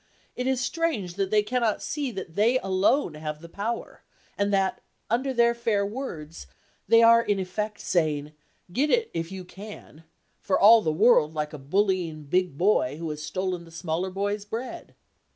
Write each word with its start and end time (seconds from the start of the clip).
It 0.35 0.47
is 0.47 0.59
strange 0.59 1.13
that 1.13 1.29
they 1.29 1.43
cannot 1.43 1.79
see 1.79 2.09
that 2.09 2.33
they 2.35 2.57
alone 2.61 3.13
have 3.13 3.39
the 3.39 3.47
power, 3.47 4.01
and 4.35 4.51
that, 4.51 4.81
under 5.11 5.31
their 5.31 5.53
fair 5.53 5.85
words, 5.85 6.47
they 6.87 7.03
are 7.03 7.21
in 7.21 7.37
effect 7.37 7.79
saying, 7.79 8.31
"Get 8.73 8.89
it, 8.89 9.11
if 9.13 9.31
you 9.31 9.45
can," 9.45 10.03
for 10.39 10.59
all 10.59 10.81
the 10.81 10.91
world 10.91 11.35
like 11.35 11.53
a 11.53 11.59
bullying 11.59 12.23
big 12.23 12.57
boy 12.57 12.97
who 12.97 13.11
has 13.11 13.21
stolen 13.21 13.63
the 13.63 13.69
smaller 13.69 14.09
boy's 14.09 14.43
bread. 14.43 14.95